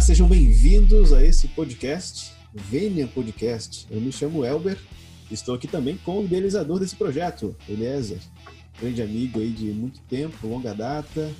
[0.00, 3.86] Sejam bem-vindos a esse podcast, Vênia Podcast.
[3.90, 4.78] Eu me chamo Elber,
[5.30, 8.18] estou aqui também com o idealizador desse projeto, Eliezer,
[8.80, 11.30] grande amigo aí de muito tempo, longa data,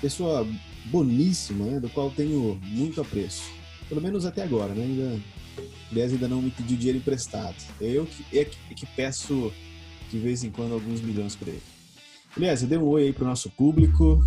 [0.00, 0.46] pessoa
[0.86, 3.50] boníssima, né, do qual tenho muito apreço.
[3.88, 4.84] Pelo menos até agora, né?
[4.84, 5.20] Ainda,
[5.90, 7.56] aliás, ainda não me pediu dinheiro emprestado.
[7.80, 9.52] É eu que, é que, é que peço
[10.10, 11.62] de vez em quando alguns milhões para ele.
[12.36, 14.20] Eliezer, dê um oi aí para o nosso público.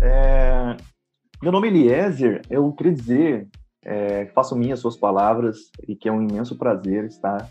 [0.00, 0.76] É,
[1.40, 3.48] meu nome é Eliezer, eu queria dizer
[3.84, 7.48] é, que faço minhas suas palavras e que é um imenso prazer estar,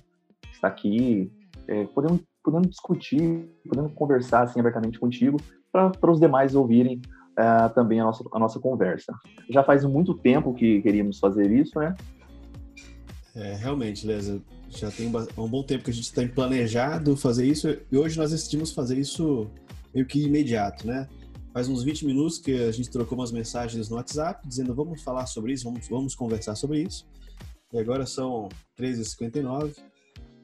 [0.51, 1.31] estar aqui,
[1.67, 5.39] é, podendo, podendo discutir, podendo conversar assim abertamente contigo,
[5.71, 7.01] para os demais ouvirem
[7.37, 9.13] é, também a nossa, a nossa conversa.
[9.49, 11.95] Já faz muito tempo que queríamos fazer isso, né?
[13.35, 15.07] É, realmente, Eliezer, já tem
[15.37, 18.97] um bom tempo que a gente tem planejado fazer isso e hoje nós decidimos fazer
[18.97, 19.47] isso
[19.93, 21.07] meio que imediato, né?
[21.57, 25.25] Faz uns 20 minutos que a gente trocou umas mensagens no WhatsApp dizendo vamos falar
[25.25, 27.07] sobre isso, vamos, vamos conversar sobre isso.
[27.73, 28.47] E agora são
[28.79, 29.75] 13h59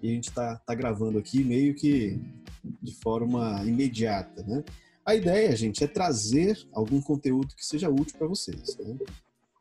[0.01, 2.19] e a gente está tá gravando aqui meio que
[2.81, 4.63] de forma imediata, né?
[5.05, 8.75] A ideia, gente, é trazer algum conteúdo que seja útil para vocês.
[8.77, 8.97] Né?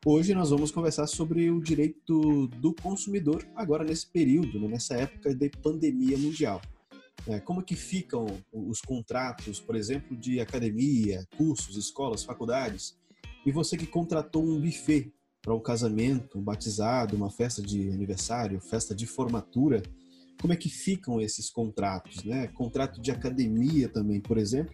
[0.03, 4.69] Hoje nós vamos conversar sobre o direito do consumidor agora nesse período, né?
[4.69, 6.59] nessa época de pandemia mundial.
[7.27, 12.97] É, como que ficam os contratos, por exemplo, de academia, cursos, escolas, faculdades?
[13.45, 18.59] E você que contratou um buffet para um casamento, um batizado, uma festa de aniversário,
[18.59, 19.81] festa de formatura,
[20.41, 22.47] como é que ficam esses contratos, né?
[22.47, 24.73] Contrato de academia também, por exemplo,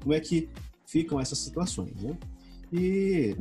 [0.00, 0.48] como é que
[0.86, 2.16] ficam essas situações, né?
[2.72, 3.36] E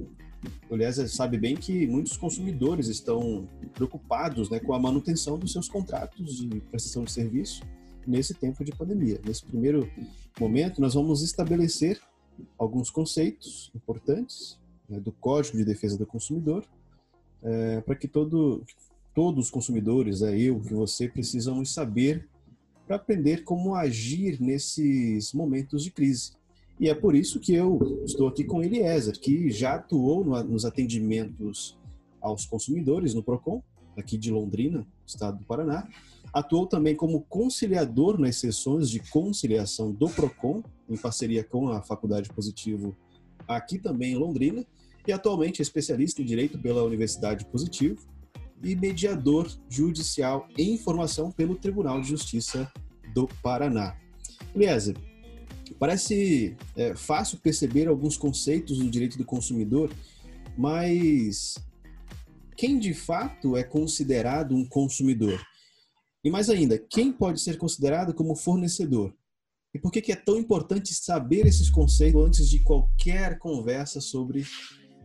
[0.72, 6.38] aliás, sabe bem que muitos consumidores estão preocupados né, com a manutenção dos seus contratos
[6.38, 7.62] de prestação de serviço
[8.10, 9.22] nesse tempo de pandemia.
[9.24, 9.90] Nesse primeiro
[10.40, 12.02] momento, nós vamos estabelecer
[12.58, 14.58] alguns conceitos importantes
[14.90, 16.66] né, do Código de Defesa do Consumidor
[17.44, 18.64] é, para que todo,
[19.14, 22.28] todos os consumidores, é, eu e você, precisam saber
[22.88, 26.32] para aprender como agir nesses momentos de crise.
[26.80, 30.66] E é por isso que eu estou aqui com Eliezer, que já atuou no, nos
[30.66, 31.78] atendimentos
[32.20, 33.62] aos consumidores no PROCON,
[33.98, 35.88] aqui de Londrina, estado do Paraná,
[36.32, 42.30] Atuou também como conciliador nas sessões de conciliação do PROCON, em parceria com a Faculdade
[42.30, 42.96] Positivo,
[43.48, 44.66] aqui também em Londrina,
[45.08, 48.08] e atualmente é especialista em Direito pela Universidade Positivo
[48.64, 52.72] e mediador judicial em formação pelo Tribunal de Justiça
[53.14, 53.98] do Paraná.
[54.54, 54.98] Eliezer,
[55.80, 59.92] parece é, fácil perceber alguns conceitos do direito do consumidor,
[60.56, 61.56] mas
[62.60, 65.40] quem de fato é considerado um consumidor?
[66.22, 69.14] E mais ainda, quem pode ser considerado como fornecedor?
[69.74, 74.44] E por que, que é tão importante saber esses conceitos antes de qualquer conversa sobre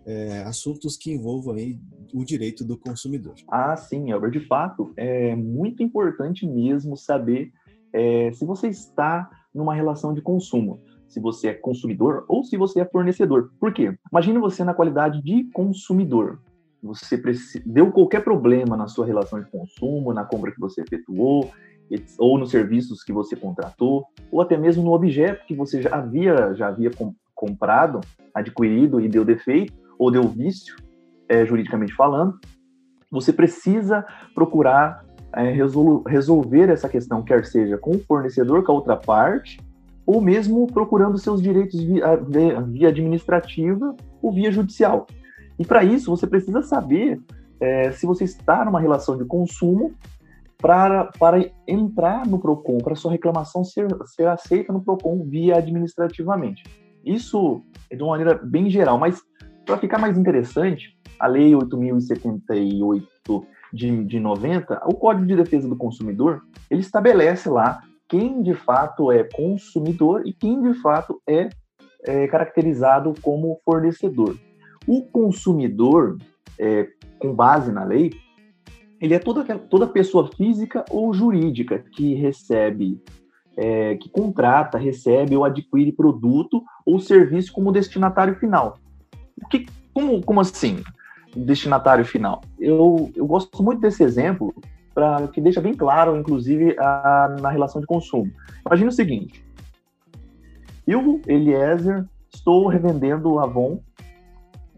[0.04, 1.78] é, assuntos que envolvam aí
[2.12, 3.36] o direito do consumidor?
[3.48, 4.32] Ah, sim, Albert.
[4.32, 7.52] De fato, é muito importante mesmo saber
[7.92, 12.80] é, se você está numa relação de consumo, se você é consumidor ou se você
[12.80, 13.52] é fornecedor.
[13.60, 13.96] Por quê?
[14.10, 16.40] Imagine você na qualidade de consumidor
[16.84, 17.18] você
[17.64, 21.50] deu qualquer problema na sua relação de consumo, na compra que você efetuou,
[22.18, 26.52] ou nos serviços que você contratou, ou até mesmo no objeto que você já havia,
[26.54, 26.90] já havia
[27.34, 28.00] comprado,
[28.34, 30.76] adquirido e deu defeito, ou deu vício,
[31.26, 32.38] é, juridicamente falando,
[33.10, 35.52] você precisa procurar é,
[36.06, 39.58] resolver essa questão, quer seja com o fornecedor, com a outra parte,
[40.06, 42.16] ou mesmo procurando seus direitos via,
[42.66, 45.06] via administrativa ou via judicial.
[45.58, 47.20] E para isso, você precisa saber
[47.60, 49.94] é, se você está numa relação de consumo
[50.58, 56.62] para, para entrar no PROCON, para sua reclamação ser, ser aceita no PROCON via administrativamente.
[57.04, 59.20] Isso é de uma maneira bem geral, mas
[59.64, 63.02] para ficar mais interessante, a Lei 8.078
[63.72, 69.10] de, de 90, o Código de Defesa do Consumidor, ele estabelece lá quem de fato
[69.10, 71.48] é consumidor e quem de fato é,
[72.04, 74.36] é caracterizado como fornecedor.
[74.86, 76.18] O consumidor,
[76.58, 76.88] é,
[77.18, 78.12] com base na lei,
[79.00, 83.02] ele é toda, toda pessoa física ou jurídica que recebe,
[83.56, 88.78] é, que contrata, recebe ou adquire produto ou serviço como destinatário final.
[89.42, 90.82] O que, como, como assim,
[91.36, 92.42] destinatário final?
[92.58, 94.54] Eu, eu gosto muito desse exemplo,
[94.94, 98.30] para que deixa bem claro, inclusive, a, na relação de consumo.
[98.64, 99.44] Imagina o seguinte:
[100.86, 103.80] eu, Eliezer, estou revendendo Avon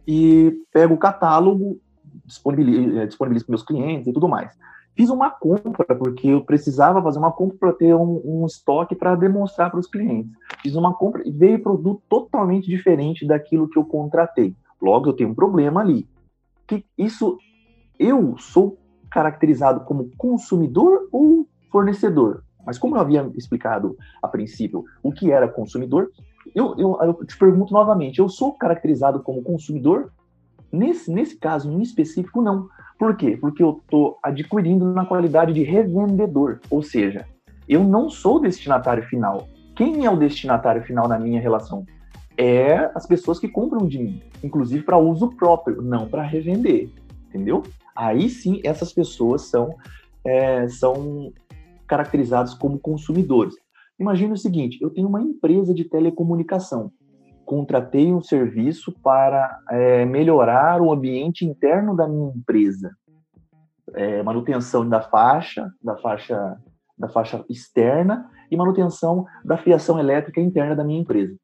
[0.07, 1.81] e pego o catálogo,
[2.13, 4.57] eh, disponibilizo para meus clientes e tudo mais.
[4.97, 9.15] Fiz uma compra, porque eu precisava fazer uma compra para ter um, um estoque para
[9.15, 10.33] demonstrar para os clientes.
[10.63, 14.55] Fiz uma compra e veio produto totalmente diferente daquilo que eu contratei.
[14.81, 16.09] Logo, eu tenho um problema ali.
[16.67, 17.39] que isso
[17.99, 18.79] eu sou
[19.11, 22.43] caracterizado como consumidor ou fornecedor?
[22.65, 26.11] Mas como eu havia explicado a princípio o que era consumidor,
[26.57, 30.11] eu, eu, eu te pergunto novamente, eu sou caracterizado como consumidor?
[30.73, 32.71] Nesse, nesse caso em específico, não.
[32.99, 33.37] Por quê?
[33.39, 37.27] Porque eu estou adquirindo na qualidade de revendedor, ou seja,
[37.69, 39.47] eu não sou o destinatário final.
[39.77, 41.85] Quem é o destinatário final na minha relação?
[42.39, 46.89] É as pessoas que compram de mim, inclusive para uso próprio, não para revender,
[47.29, 47.65] entendeu?
[47.95, 49.75] Aí sim, essas pessoas são,
[50.25, 51.35] é, são
[51.87, 53.55] caracterizadas como consumidores.
[53.99, 56.93] Imagine o seguinte: eu tenho uma empresa de telecomunicação,
[57.45, 62.91] contratei um serviço para é, melhorar o ambiente interno da minha empresa,
[63.95, 66.57] é, manutenção da faixa, da faixa,
[66.99, 71.37] da faixa externa e manutenção da fiação elétrica interna da minha empresa.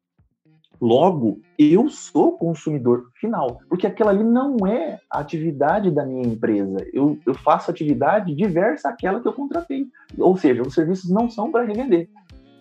[0.81, 6.85] Logo, eu sou consumidor final, porque aquela ali não é a atividade da minha empresa.
[6.91, 9.85] Eu, eu faço atividade diversa àquela que eu contratei.
[10.17, 12.09] Ou seja, os serviços não são para revender,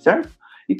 [0.02, 0.28] certo?
[0.68, 0.76] E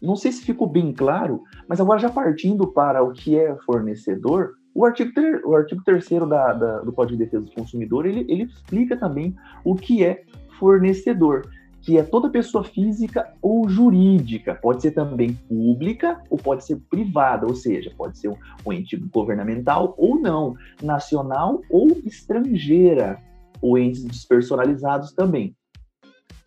[0.00, 4.54] não sei se ficou bem claro, mas agora já partindo para o que é fornecedor,
[4.74, 8.26] o artigo, ter, o artigo 3 da, da, do Código de Defesa do Consumidor, ele,
[8.28, 10.22] ele explica também o que é
[10.58, 11.48] fornecedor
[11.86, 17.46] que é toda pessoa física ou jurídica, pode ser também pública ou pode ser privada,
[17.46, 18.36] ou seja, pode ser um,
[18.66, 23.22] um ente governamental ou não, nacional ou estrangeira,
[23.62, 25.54] ou entes despersonalizados também,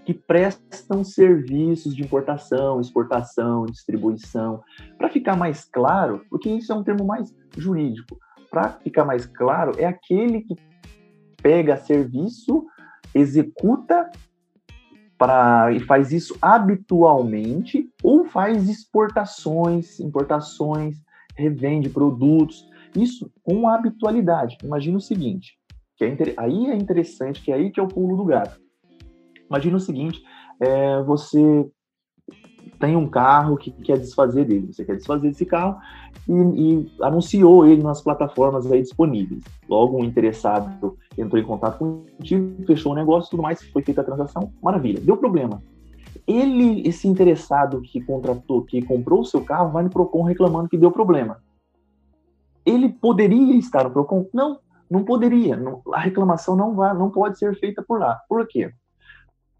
[0.10, 4.60] que prestam serviços de importação, exportação, distribuição.
[4.98, 8.18] Para ficar mais claro, porque isso é um termo mais jurídico,
[8.50, 10.56] para ficar mais claro, é aquele que
[11.44, 12.66] pega serviço,
[13.14, 14.10] executa
[15.16, 20.98] para e faz isso habitualmente ou faz exportações, importações,
[21.36, 24.58] revende produtos, isso com habitualidade.
[24.64, 25.60] Imagina o seguinte,
[25.96, 28.60] que é, aí é interessante, que é aí que é o pulo do gato.
[29.50, 30.22] Imagina o seguinte,
[30.60, 31.68] é, você
[32.80, 35.78] tem um carro que quer desfazer dele, você quer desfazer desse carro
[36.28, 39.44] e, e, anunciou ele nas plataformas aí disponíveis.
[39.68, 44.06] Logo, um interessado entrou em contato contigo, fechou o negócio, tudo mais, foi feita a
[44.06, 45.02] transação, maravilha.
[45.02, 45.62] Deu problema.
[46.26, 50.78] Ele, esse interessado que contratou, que comprou o seu carro, vai no Procon reclamando que
[50.78, 51.42] deu problema.
[52.66, 54.28] Ele poderia estar no Procon?
[54.34, 54.60] Não,
[54.90, 55.60] não poderia.
[55.94, 58.22] A reclamação não vai, não pode ser feita por lá.
[58.30, 58.72] Por quê?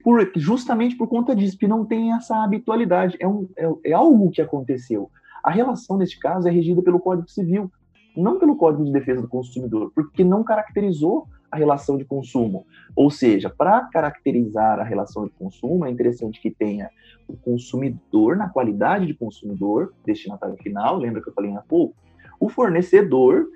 [0.04, 3.18] Por, justamente por conta disso, que não tem essa habitualidade.
[3.20, 5.10] É, um, é, é algo que aconteceu.
[5.44, 7.72] A relação, neste caso, é regida pelo Código Civil,
[8.16, 12.66] não pelo Código de Defesa do Consumidor, porque não caracterizou a relação de consumo.
[12.96, 16.90] Ou seja, para caracterizar a relação de consumo, é interessante que tenha
[17.28, 21.96] o consumidor na qualidade de consumidor, destinatário final, lembra que eu falei há pouco?
[22.40, 23.48] O fornecedor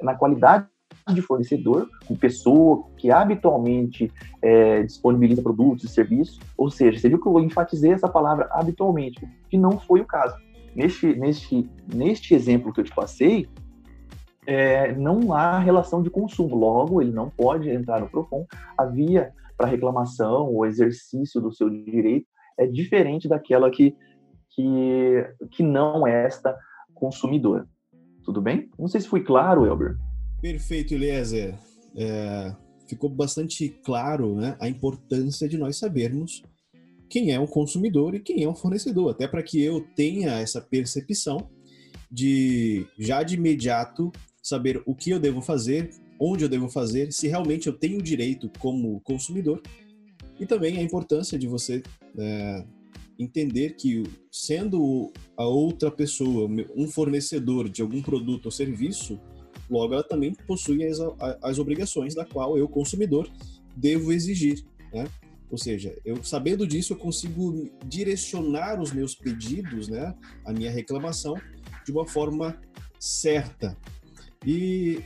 [0.00, 0.66] na qualidade
[1.12, 4.10] de fornecedor, com pessoa que habitualmente
[4.42, 6.38] é, disponibiliza produtos e serviços.
[6.56, 10.36] Ou seja, você viu que eu enfatizei essa palavra habitualmente, que não foi o caso.
[10.74, 13.48] Neste, neste, neste exemplo que eu te passei,
[14.46, 18.46] é, não há relação de consumo, logo ele não pode entrar no PROCON.
[18.76, 22.26] A via para reclamação ou exercício do seu direito
[22.58, 23.94] é diferente daquela que,
[24.50, 26.56] que, que não é esta
[26.94, 27.66] consumidora.
[28.24, 28.70] Tudo bem?
[28.78, 29.96] Não sei se foi claro, Elber.
[30.40, 31.54] Perfeito, Eliezer.
[31.94, 32.54] É,
[32.88, 36.42] ficou bastante claro né, a importância de nós sabermos
[37.08, 40.60] quem é o consumidor e quem é o fornecedor, até para que eu tenha essa
[40.60, 41.50] percepção
[42.10, 47.28] de já de imediato saber o que eu devo fazer, onde eu devo fazer, se
[47.28, 49.60] realmente eu tenho direito como consumidor
[50.38, 51.82] e também a importância de você
[52.16, 52.64] é,
[53.18, 59.20] entender que sendo a outra pessoa um fornecedor de algum produto ou serviço,
[59.70, 60.98] Logo, ela também possui as,
[61.42, 63.30] as obrigações da qual eu, consumidor,
[63.76, 64.64] devo exigir.
[64.92, 65.06] Né?
[65.50, 71.34] Ou seja, eu sabendo disso, eu consigo direcionar os meus pedidos, né, a minha reclamação,
[71.84, 72.60] de uma forma
[73.00, 73.76] certa.
[74.46, 75.00] E,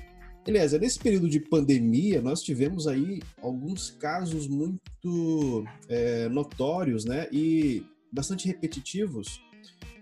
[0.44, 7.82] beleza, nesse período de pandemia, nós tivemos aí alguns casos muito é, notórios, né, e
[8.12, 9.40] bastante repetitivos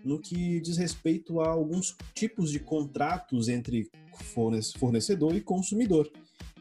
[0.04, 3.88] no que diz respeito a alguns tipos de contratos entre
[4.78, 6.10] fornecedor e consumidor.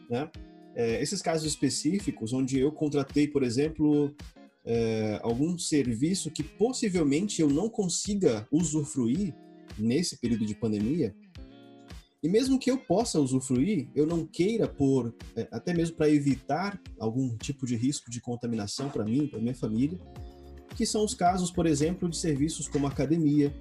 [0.09, 0.29] Né?
[0.75, 4.13] É, esses casos específicos, onde eu contratei, por exemplo,
[4.65, 9.33] é, algum serviço que possivelmente eu não consiga usufruir
[9.77, 11.15] nesse período de pandemia,
[12.23, 16.79] e mesmo que eu possa usufruir, eu não queira por, é, até mesmo para evitar
[16.99, 19.99] algum tipo de risco de contaminação para mim, para minha família,
[20.75, 23.53] que são os casos, por exemplo, de serviços como academia,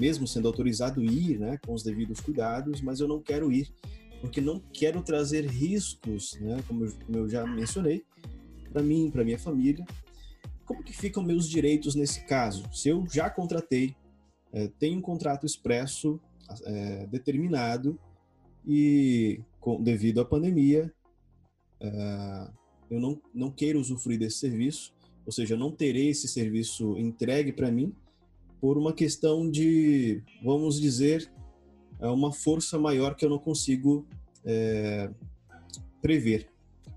[0.00, 3.72] mesmo sendo autorizado ir, né, com os devidos cuidados, mas eu não quero ir
[4.20, 8.04] porque não quero trazer riscos, né, como eu, já mencionei,
[8.72, 9.84] para mim, para minha família.
[10.64, 12.64] Como que ficam meus direitos nesse caso?
[12.72, 13.96] Se eu já contratei,
[14.52, 16.20] é, tenho um contrato expresso
[16.64, 17.98] é, determinado
[18.66, 20.92] e com, devido à pandemia,
[21.80, 22.50] é,
[22.90, 24.94] eu não, não quero usufruir desse serviço,
[25.28, 27.94] ou seja, eu não terei esse serviço entregue para mim
[28.62, 31.30] por uma questão de, vamos dizer,
[32.00, 34.06] é uma força maior que eu não consigo
[34.42, 35.10] é,
[36.00, 36.48] prever.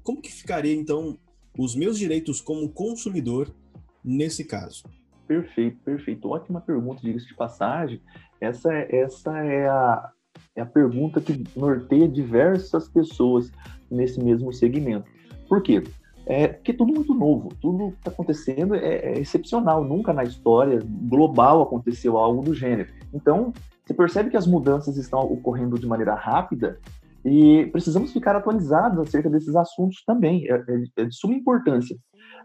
[0.02, 1.20] Como que ficaria então
[1.58, 3.54] os meus direitos como consumidor
[4.02, 4.86] nesse caso?
[5.28, 6.30] Perfeito, perfeito.
[6.30, 8.02] Ótima pergunta, diga-se de passagem.
[8.40, 10.10] Essa, essa é, a,
[10.56, 13.52] é a pergunta que norteia diversas pessoas
[13.90, 15.12] nesse mesmo segmento.
[15.50, 15.84] Por quê?
[16.26, 19.84] É porque é tudo muito novo, tudo que está acontecendo é, é, excepcional.
[19.84, 22.90] Nunca na história global aconteceu algo do gênero.
[23.14, 23.52] Então,
[23.84, 26.80] você percebe que as mudanças estão ocorrendo de maneira rápida
[27.26, 31.96] e precisamos ficar atualizados acerca desses assuntos também, é, é, é de suma importância.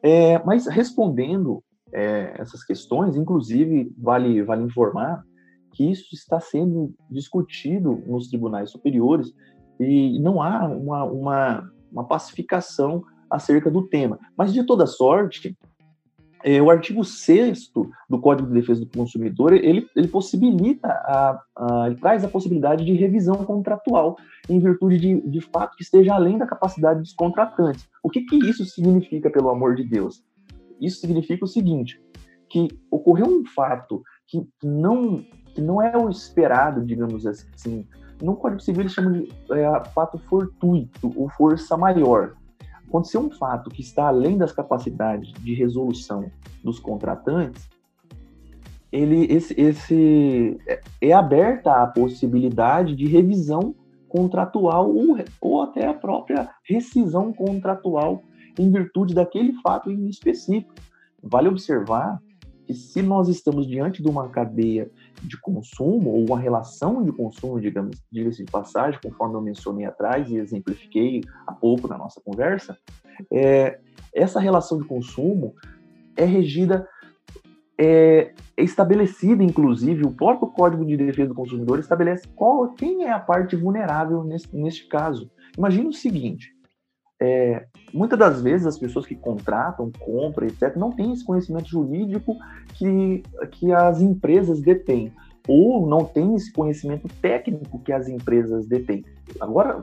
[0.03, 5.23] É, mas respondendo é, essas questões, inclusive, vale, vale informar
[5.73, 9.33] que isso está sendo discutido nos tribunais superiores
[9.79, 14.19] e não há uma, uma, uma pacificação acerca do tema.
[14.37, 15.57] Mas, de toda sorte,
[16.45, 17.73] é, o artigo 6
[18.09, 22.85] do Código de Defesa do Consumidor, ele, ele possibilita, a, a, ele traz a possibilidade
[22.85, 24.17] de revisão contratual,
[24.49, 27.89] em virtude de, de fato que esteja além da capacidade dos contratantes.
[28.03, 30.23] O que, que isso significa, pelo amor de Deus?
[30.81, 32.01] Isso significa o seguinte,
[32.49, 37.87] que ocorreu um fato que não, que não é o esperado, digamos assim,
[38.23, 42.35] no Código Civil eles chamam de é, fato fortuito ou força maior
[42.89, 46.31] aconteceu um fato que está além das capacidades de resolução
[46.63, 47.69] dos contratantes,
[48.91, 53.75] ele, esse, esse é, é aberta a possibilidade de revisão
[54.09, 58.23] contratual ou, ou até a própria rescisão contratual
[58.59, 60.75] em virtude daquele fato em específico.
[61.23, 62.23] Vale observar
[62.67, 64.91] que se nós estamos diante de uma cadeia
[65.23, 70.29] de consumo ou uma relação de consumo, digamos, diga-se de passagem, conforme eu mencionei atrás
[70.29, 72.77] e exemplifiquei há pouco na nossa conversa,
[73.33, 73.79] é,
[74.13, 75.55] essa relação de consumo
[76.17, 76.89] é regida,
[77.79, 83.13] é, é, estabelecida, inclusive, o próprio Código de Defesa do Consumidor estabelece qual, quem é
[83.13, 85.31] a parte vulnerável nesse, neste caso.
[85.57, 86.56] Imagina o seguinte,
[87.21, 92.37] é, muitas das vezes as pessoas que contratam, compram, etc., não têm esse conhecimento jurídico
[92.75, 95.13] que, que as empresas detêm,
[95.49, 99.05] ou não têm esse conhecimento técnico que as empresas detêm.
[99.41, 99.83] Agora,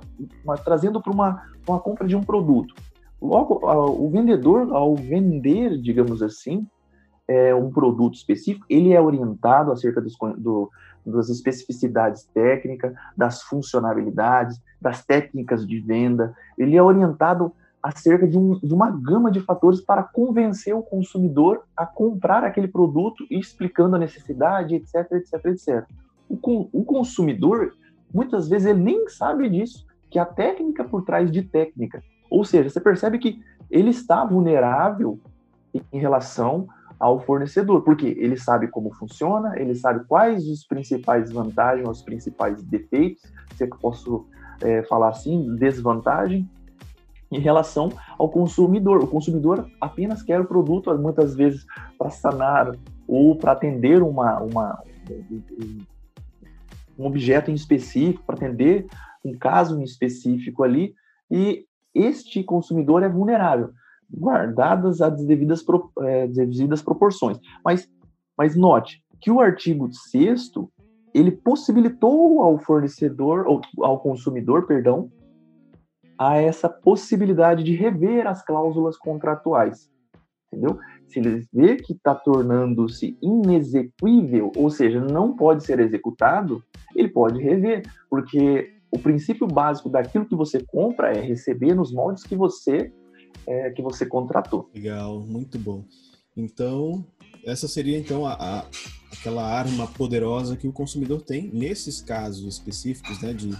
[0.63, 2.75] trazendo para uma, uma compra de um produto,
[3.21, 6.67] logo o vendedor, ao vender, digamos assim,
[7.27, 10.69] é, um produto específico, ele é orientado acerca dos, do,
[11.05, 16.35] das especificidades técnicas, das funcionalidades, das técnicas de venda.
[16.57, 21.63] Ele é orientado acerca de, um, de uma gama de fatores para convencer o consumidor
[21.75, 25.85] a comprar aquele produto, explicando a necessidade, etc, etc, etc.
[26.29, 27.73] O, o consumidor,
[28.13, 32.01] muitas vezes, ele nem sabe disso, que a técnica por trás de técnica.
[32.29, 35.19] Ou seja, você percebe que ele está vulnerável
[35.91, 36.67] em relação
[37.03, 42.63] ao fornecedor, porque ele sabe como funciona, ele sabe quais os principais vantagens, os principais
[42.63, 43.21] defeitos,
[43.57, 44.25] se é que eu posso
[44.61, 46.49] é, falar assim, desvantagem,
[47.29, 49.03] em relação ao consumidor.
[49.03, 51.65] O consumidor apenas quer o produto, muitas vezes,
[51.97, 52.71] para sanar
[53.05, 54.81] ou para atender uma, uma,
[56.97, 58.87] um objeto em específico, para atender
[59.25, 60.95] um caso em específico ali,
[61.29, 63.71] e este consumidor é vulnerável
[64.13, 65.63] guardadas as devidas,
[66.01, 67.39] é, devidas proporções.
[67.63, 67.89] Mas,
[68.37, 70.51] mas note que o artigo 6
[71.13, 75.11] ele possibilitou ao fornecedor, ou ao consumidor, perdão,
[76.17, 79.89] a essa possibilidade de rever as cláusulas contratuais.
[80.51, 80.77] Entendeu?
[81.07, 86.63] Se ele vê que está tornando-se inexequível, ou seja, não pode ser executado,
[86.95, 92.23] ele pode rever, porque o princípio básico daquilo que você compra é receber nos moldes
[92.23, 92.91] que você
[93.47, 94.69] é, que você contratou.
[94.73, 95.85] Legal, muito bom.
[96.35, 97.05] Então,
[97.45, 98.65] essa seria então a, a,
[99.11, 103.51] aquela arma poderosa que o consumidor tem nesses casos específicos, né, de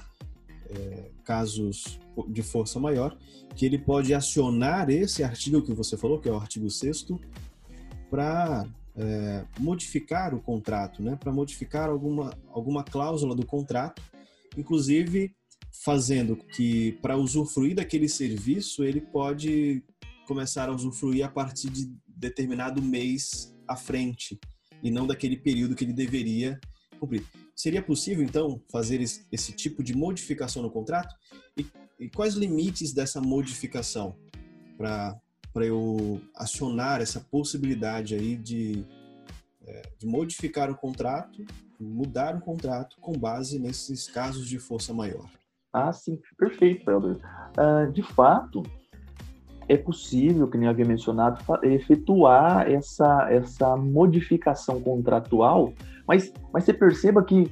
[0.69, 3.17] é, casos de força maior,
[3.55, 7.07] que ele pode acionar esse artigo que você falou, que é o artigo 6
[8.09, 8.65] para
[8.95, 14.01] é, modificar o contrato, né, para modificar alguma, alguma cláusula do contrato,
[14.57, 15.35] inclusive
[15.81, 19.83] fazendo que, para usufruir daquele serviço, ele pode
[20.27, 24.39] começar a usufruir a partir de determinado mês à frente
[24.81, 26.59] e não daquele período que ele deveria
[26.99, 27.25] cumprir.
[27.55, 31.13] seria possível, então, fazer esse tipo de modificação no contrato?
[31.57, 31.65] E,
[31.99, 34.15] e quais limites dessa modificação
[34.77, 35.19] para
[35.65, 38.85] eu acionar essa possibilidade aí de,
[39.65, 39.81] é,
[40.71, 41.45] o contrato,
[41.79, 45.29] mudar o contrato com base nesses casos de força maior?
[45.73, 47.17] Ah, sim, perfeito, Helder.
[47.57, 48.61] Uh, de fato,
[49.67, 55.73] é possível, que nem havia mencionado, efetuar essa, essa modificação contratual,
[56.07, 57.51] mas, mas você perceba que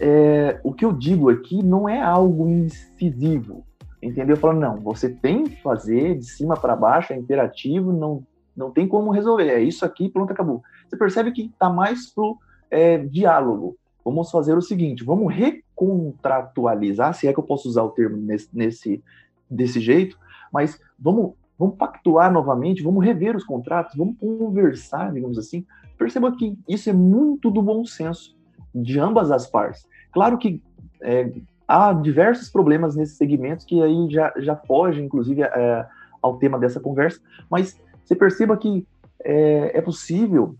[0.00, 3.64] é, o que eu digo aqui não é algo incisivo,
[4.02, 4.36] entendeu?
[4.36, 8.22] Falando, não, você tem que fazer de cima para baixo, é imperativo, não,
[8.56, 10.62] não tem como resolver, é isso aqui, pronto, acabou.
[10.88, 12.38] Você percebe que está mais pro
[12.70, 13.76] é, diálogo.
[14.10, 18.48] Vamos fazer o seguinte, vamos recontratualizar, se é que eu posso usar o termo nesse,
[18.52, 19.02] nesse
[19.50, 20.18] desse jeito,
[20.52, 25.64] mas vamos, vamos pactuar novamente, vamos rever os contratos, vamos conversar, digamos assim.
[25.96, 28.36] Perceba que isso é muito do bom senso
[28.74, 29.86] de ambas as partes.
[30.12, 30.62] Claro que
[31.00, 31.32] é,
[31.66, 35.86] há diversos problemas nesses segmentos que aí já, já fogem, inclusive, é,
[36.20, 38.86] ao tema dessa conversa, mas você perceba que
[39.24, 40.56] é, é possível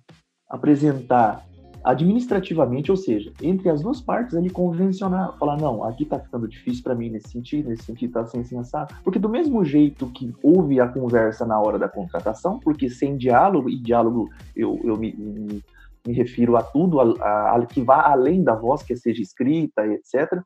[0.48, 1.44] apresentar
[1.88, 6.84] administrativamente, ou seja, entre as duas partes ali convencionar, falar não, aqui tá ficando difícil
[6.84, 10.78] para mim nesse sentido, nesse sentido tá sem assado, porque do mesmo jeito que houve
[10.80, 15.64] a conversa na hora da contratação, porque sem diálogo, e diálogo eu, eu me, me,
[16.06, 19.86] me refiro a tudo, a, a, a, que vá além da voz, que seja escrita,
[19.86, 20.42] etc.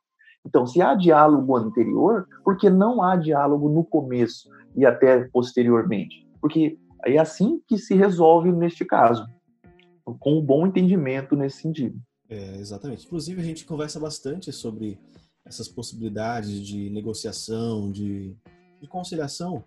[0.47, 6.25] Então, se há diálogo anterior, por que não há diálogo no começo e até posteriormente?
[6.41, 9.27] Porque é assim que se resolve neste caso
[10.05, 12.01] com um bom entendimento nesse sentido.
[12.29, 13.07] É, exatamente.
[13.07, 14.99] Inclusive, a gente conversa bastante sobre
[15.45, 18.37] essas possibilidades de negociação, de,
[18.81, 19.65] de conciliação,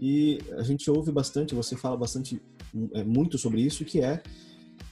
[0.00, 2.40] e a gente ouve bastante, você fala bastante,
[2.92, 4.22] é, muito sobre isso, que é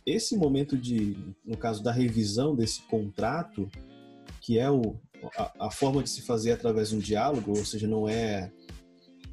[0.06, 3.68] esse momento de, no caso da revisão desse contrato,
[4.40, 4.96] que é o,
[5.36, 8.50] a, a forma de se fazer através de um diálogo, ou seja, não é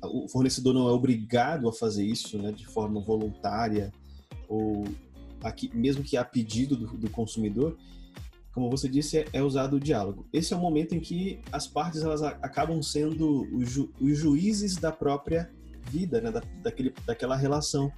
[0.04, 3.94] o fornecedor não é obrigado a fazer isso, né, de forma voluntária
[4.48, 4.84] ou
[5.44, 7.78] aqui, mesmo que a pedido do, do consumidor,
[8.54, 10.28] como você disse, é, é, usado o diálogo.
[10.34, 14.76] Esse é o momento em que as partes elas acabam sendo os, ju, os juízes
[14.76, 15.50] da própria
[15.90, 17.92] vida, né, da, daquele, daquela relação.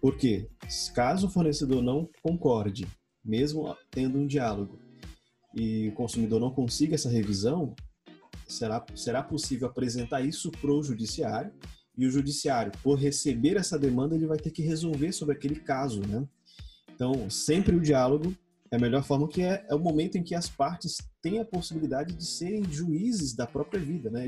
[0.00, 0.48] Porque
[0.94, 2.86] caso o fornecedor não concorde,
[3.24, 4.78] mesmo tendo um diálogo,
[5.54, 7.74] e o consumidor não consiga essa revisão,
[8.46, 11.50] será, será possível apresentar isso para o judiciário,
[11.96, 16.02] e o judiciário, por receber essa demanda, ele vai ter que resolver sobre aquele caso,
[16.06, 16.28] né?
[16.96, 18.34] Então, sempre o diálogo
[18.70, 21.44] é a melhor forma, que é, é o momento em que as partes têm a
[21.44, 24.26] possibilidade de serem juízes da própria vida, né?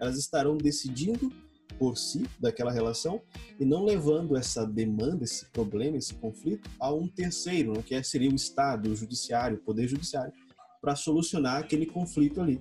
[0.00, 1.30] Elas estarão decidindo
[1.78, 3.20] por si daquela relação
[3.60, 7.82] e não levando essa demanda, esse problema, esse conflito a um terceiro, né?
[7.84, 10.32] que é, seria o Estado, o Judiciário, o Poder Judiciário,
[10.80, 12.58] para solucionar aquele conflito ali.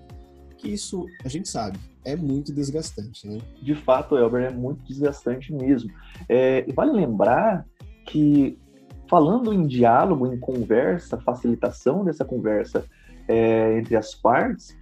[0.57, 3.39] Que isso, a gente sabe, é muito desgastante, né?
[3.61, 5.89] De fato, Elber, é muito desgastante mesmo.
[6.27, 7.65] É, vale lembrar
[8.05, 8.57] que
[9.07, 12.85] falando em diálogo, em conversa, facilitação dessa conversa
[13.27, 14.77] é, entre as partes,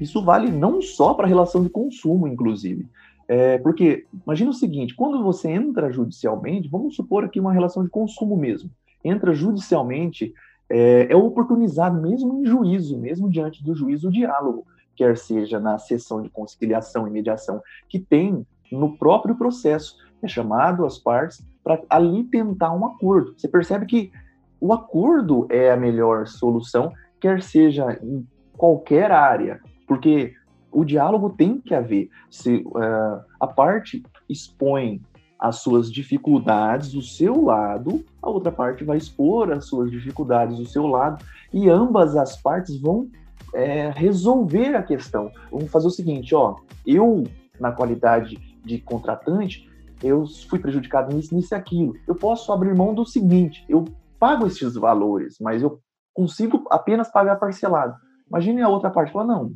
[0.00, 2.86] isso vale não só para a relação de consumo, inclusive.
[3.28, 7.90] É, porque, imagina o seguinte, quando você entra judicialmente, vamos supor aqui uma relação de
[7.90, 8.70] consumo mesmo,
[9.02, 10.32] entra judicialmente,
[10.68, 15.78] é, é oportunizado mesmo em juízo, mesmo diante do juízo, o diálogo, quer seja na
[15.78, 21.80] sessão de conciliação e mediação, que tem no próprio processo, é chamado as partes para
[21.90, 23.34] ali tentar um acordo.
[23.36, 24.12] Você percebe que
[24.60, 28.26] o acordo é a melhor solução, quer seja em
[28.56, 30.32] qualquer área, porque
[30.72, 32.08] o diálogo tem que haver.
[32.30, 35.00] Se uh, a parte expõe
[35.38, 40.66] as suas dificuldades do seu lado, a outra parte vai expor as suas dificuldades do
[40.66, 43.08] seu lado, e ambas as partes vão
[43.54, 45.30] é, resolver a questão.
[45.50, 47.24] Vamos fazer o seguinte, ó, eu,
[47.60, 49.68] na qualidade de contratante,
[50.02, 51.94] eu fui prejudicado nisso, nisso e aquilo.
[52.06, 53.84] Eu posso abrir mão do seguinte, eu
[54.18, 55.80] pago esses valores, mas eu
[56.14, 57.94] consigo apenas pagar parcelado.
[58.28, 59.52] Imagine a outra parte, fala, não,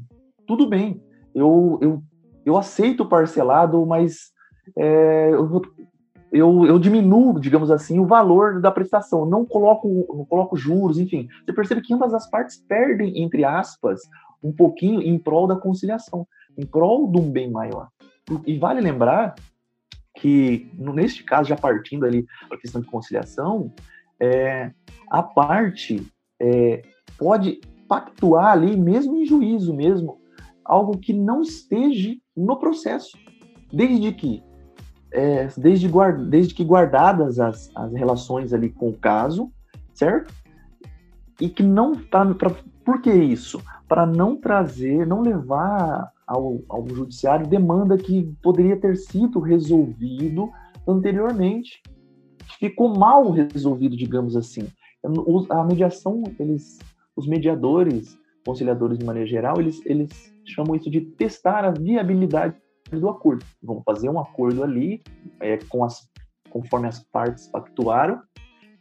[0.47, 1.03] tudo bem,
[1.35, 2.03] eu, eu,
[2.45, 4.31] eu aceito parcelado, mas
[4.77, 5.63] é, eu,
[6.33, 11.29] eu, eu, diminuo, digamos assim, o valor da prestação, não coloco, não coloco juros, enfim.
[11.45, 14.01] Você percebe que ambas as partes perdem, entre aspas,
[14.43, 16.27] um pouquinho em prol da conciliação,
[16.57, 17.89] em prol de um bem maior.
[18.47, 19.35] E vale lembrar
[20.21, 23.73] que, neste caso, já partindo ali a questão de conciliação,
[24.19, 24.71] é,
[25.11, 26.07] a parte
[26.41, 26.83] é,
[27.19, 30.21] pode pactuar ali, mesmo em juízo mesmo,
[30.65, 33.19] algo que não esteja no processo,
[33.73, 34.43] desde que
[35.13, 39.51] é, desde, guarda, desde que guardadas as, as relações ali com o caso,
[39.93, 40.33] certo?
[41.41, 42.51] e que não tá pra,
[42.85, 43.61] por que isso?
[43.89, 50.49] Para não trazer, não levar ao, ao judiciário demanda que poderia ter sido resolvido
[50.87, 51.83] anteriormente.
[52.61, 54.69] Ficou mal resolvido, digamos assim.
[55.51, 56.79] A mediação, eles,
[57.17, 58.17] os mediadores,
[58.47, 62.55] conciliadores de maneira geral, eles, eles chamam isso de testar a viabilidade
[62.93, 63.45] do acordo.
[63.61, 65.03] Vamos fazer um acordo ali,
[65.41, 66.09] é, com as,
[66.49, 68.21] conforme as partes pactuaram,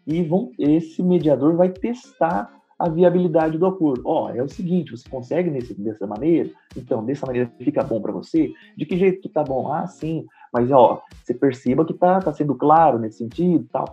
[0.06, 4.04] e vão, esse mediador vai testar a viabilidade do acordo.
[4.06, 6.50] Ó, oh, é o seguinte, você consegue nesse, dessa maneira?
[6.78, 8.52] Então, dessa maneira fica bom para você?
[8.78, 9.72] De que jeito tá bom?
[9.72, 10.26] Ah, sim.
[10.54, 13.86] Mas, ó, você perceba que tá, tá sendo claro nesse sentido tal.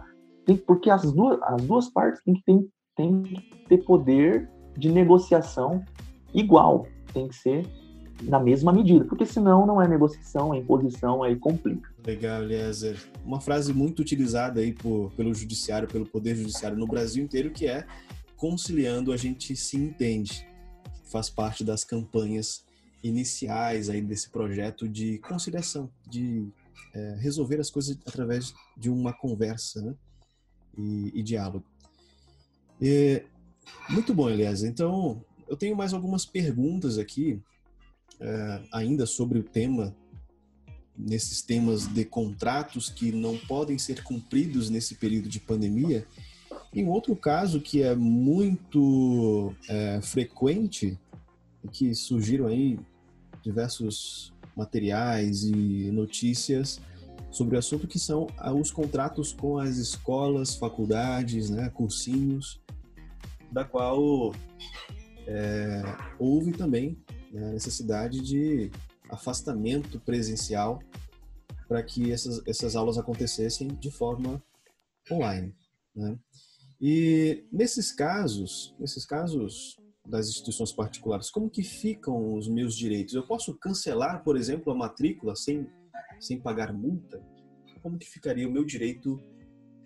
[0.45, 4.93] Tem, porque as duas, as duas partes têm que, ter, têm que ter poder de
[4.93, 5.83] negociação
[6.33, 6.87] igual.
[7.13, 7.67] Tem que ser
[8.23, 11.91] na mesma medida, porque senão não é negociação, é imposição, aí complica.
[12.07, 12.97] Legal, Eliezer.
[13.25, 17.67] Uma frase muito utilizada aí por, pelo judiciário, pelo poder judiciário no Brasil inteiro, que
[17.67, 17.85] é
[18.37, 20.47] conciliando a gente se entende.
[21.05, 22.65] Faz parte das campanhas
[23.03, 26.49] iniciais aí desse projeto de conciliação, de
[26.93, 29.95] é, resolver as coisas através de uma conversa né?
[30.77, 31.65] e, e diálogo.
[32.81, 33.23] E,
[33.89, 34.69] muito bom, Eliezer.
[34.69, 37.41] Então, eu tenho mais algumas perguntas aqui
[38.21, 39.95] é, ainda sobre o tema,
[40.97, 46.07] nesses temas de contratos que não podem ser cumpridos nesse período de pandemia.
[46.77, 51.01] E um outro caso que é muito é, frequente,
[51.73, 52.79] que surgiram aí
[53.43, 56.79] diversos materiais e notícias
[57.31, 58.27] sobre o assunto, que são
[58.61, 62.61] os contratos com as escolas, faculdades, né, cursinhos,
[63.51, 64.35] da qual
[65.27, 65.83] é,
[66.19, 66.99] houve também
[67.33, 68.71] né, a necessidade de
[69.09, 70.79] afastamento presencial
[71.67, 74.43] para que essas, essas aulas acontecessem de forma
[75.11, 75.55] online.
[75.95, 76.19] Né?
[76.81, 83.15] E nesses casos, nesses casos das instituições particulares, como que ficam os meus direitos?
[83.15, 85.67] Eu posso cancelar, por exemplo, a matrícula sem,
[86.21, 87.21] sem pagar multa?
[87.83, 89.21] Como que ficaria o meu direito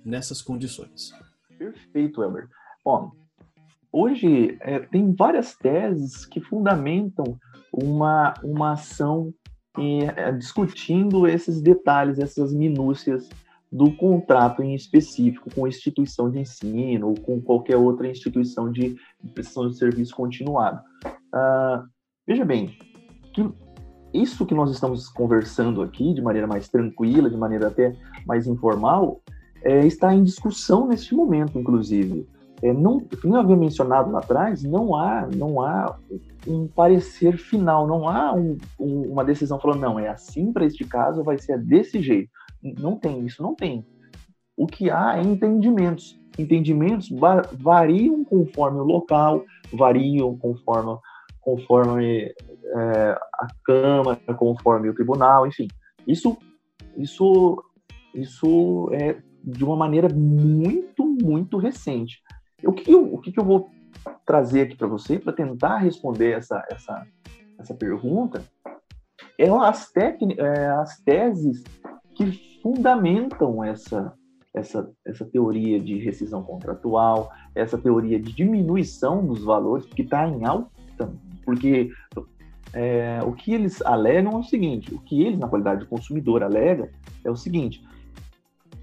[0.05, 1.13] nessas condições?
[1.59, 2.49] Perfeito, Elber.
[2.85, 3.13] Bom,
[3.93, 7.39] hoje é, tem várias teses que fundamentam
[7.73, 9.33] uma, uma ação
[9.79, 13.29] é, discutindo esses detalhes, essas minúcias
[13.71, 18.97] do contrato em específico com instituição de ensino ou com qualquer outra instituição de,
[19.33, 20.81] prestação de serviço continuado.
[21.07, 21.87] Uh,
[22.27, 22.77] veja bem,
[23.33, 23.49] que
[24.13, 27.95] isso que nós estamos conversando aqui de maneira mais tranquila, de maneira até
[28.27, 29.23] mais informal,
[29.63, 32.27] é, está em discussão neste momento, inclusive.
[32.63, 35.97] É, não, como eu havia mencionado lá atrás, não há, não há
[36.47, 40.85] um parecer final, não há um, um, uma decisão falando, não, é assim para este
[40.85, 42.31] caso, vai ser desse jeito.
[42.63, 43.87] Não tem, isso não tem.
[44.57, 46.21] O que há é entendimentos.
[46.39, 47.09] Entendimentos
[47.53, 50.99] variam conforme o local, variam conforme,
[51.41, 52.35] conforme
[52.77, 55.69] é, a Câmara, conforme o tribunal, enfim.
[56.07, 56.37] Isso,
[56.97, 57.63] isso,
[58.15, 62.21] isso é de uma maneira muito, muito recente.
[62.63, 63.71] O que eu, o que eu vou
[64.25, 67.07] trazer aqui para você para tentar responder essa, essa,
[67.59, 68.45] essa pergunta
[69.39, 71.65] é as, é, as teses
[72.21, 74.13] que fundamentam essa,
[74.53, 80.45] essa, essa teoria de rescisão contratual, essa teoria de diminuição dos valores, que está em
[80.45, 81.11] alta,
[81.45, 81.91] porque
[82.75, 86.43] é, o que eles alegam é o seguinte: o que eles, na qualidade de consumidor,
[86.43, 86.89] alegam
[87.25, 87.83] é o seguinte: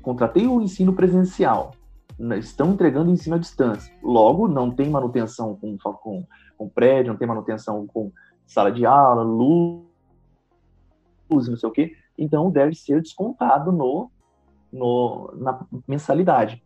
[0.01, 1.71] contratei o ensino presencial,
[2.17, 3.93] né, estão entregando ensino à distância.
[4.01, 6.25] Logo, não tem manutenção com, com,
[6.57, 8.11] com prédio, não tem manutenção com
[8.47, 9.85] sala de aula, luz,
[11.29, 11.93] não sei o quê.
[12.17, 14.09] Então, deve ser descontado no,
[14.71, 16.63] no, na mensalidade.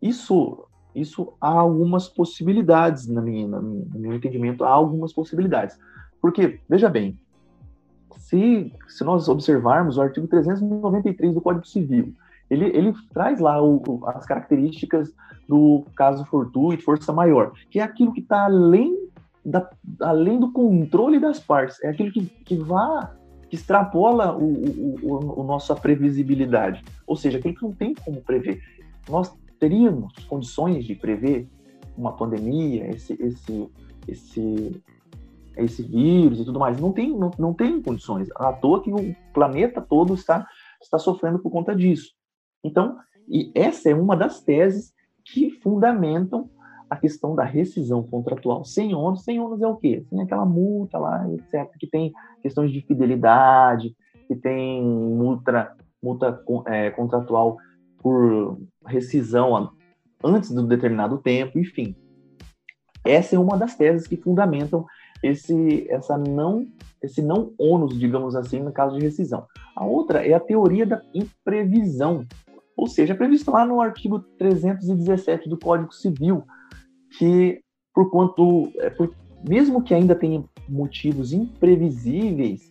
[0.00, 5.78] Isso, isso há algumas possibilidades, na minha, no meu entendimento, há algumas possibilidades.
[6.20, 7.18] Porque, veja bem,
[8.18, 12.14] se, se nós observarmos o artigo 393 do Código Civil,
[12.50, 15.12] ele, ele traz lá o, as características
[15.48, 18.96] do caso fortuito, força maior, que é aquilo que está além,
[19.44, 19.68] da,
[20.00, 23.14] além do controle das partes, é aquilo que, que vá,
[23.56, 28.62] extrapola o, o, o, nossa previsibilidade, ou seja, aquilo que não tem como prever.
[29.08, 31.48] Nós teríamos condições de prever
[31.96, 33.68] uma pandemia, esse, esse,
[34.06, 34.82] esse,
[35.56, 36.78] esse vírus e tudo mais.
[36.78, 38.28] Não tem, não, não tem condições.
[38.36, 40.46] À toa que o planeta todo está,
[40.82, 42.12] está sofrendo por conta disso.
[42.62, 44.92] Então, e essa é uma das teses
[45.24, 46.48] que fundamentam
[46.88, 49.24] a questão da rescisão contratual sem ônus.
[49.24, 50.04] Sem ônus é o quê?
[50.08, 53.94] Tem aquela multa lá, etc., que tem questões de fidelidade,
[54.28, 57.56] que tem multa, multa é, contratual
[57.98, 59.70] por rescisão
[60.22, 61.94] antes um determinado tempo, enfim.
[63.04, 64.84] Essa é uma das teses que fundamentam
[65.22, 66.66] esse, essa não,
[67.02, 69.46] esse não ônus, digamos assim, no caso de rescisão.
[69.74, 72.26] A outra é a teoria da imprevisão,
[72.76, 76.44] ou seja, é previsto lá no artigo 317 do Código Civil,
[77.18, 77.60] que
[77.94, 79.14] por quanto, é, por,
[79.46, 82.70] mesmo que ainda tenha motivos imprevisíveis,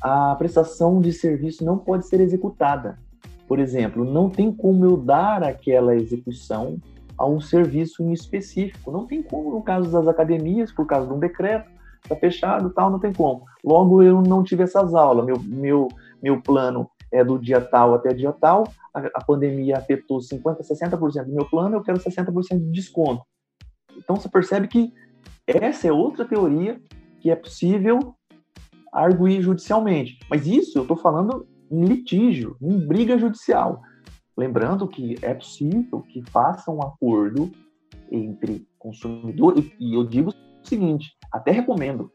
[0.00, 2.98] a prestação de serviço não pode ser executada.
[3.46, 6.78] Por exemplo, não tem como eu dar aquela execução
[7.16, 8.92] a um serviço em específico.
[8.92, 11.68] Não tem como, no caso das academias, por causa de um decreto,
[12.02, 13.44] está fechado tal, não tem como.
[13.64, 15.24] Logo, eu não tive essas aulas.
[15.24, 15.88] Meu, meu,
[16.22, 21.24] meu plano é do dia tal até dia tal, a, a pandemia afetou 50%, 60%
[21.24, 23.22] do meu plano, eu quero 60% de desconto.
[24.08, 24.90] Então, você percebe que
[25.46, 26.80] essa é outra teoria
[27.20, 28.14] que é possível
[28.90, 30.18] arguir judicialmente.
[30.30, 33.82] Mas isso eu estou falando em litígio, em briga judicial.
[34.34, 37.52] Lembrando que é possível que faça um acordo
[38.10, 42.10] entre consumidor, e eu digo o seguinte, até recomendo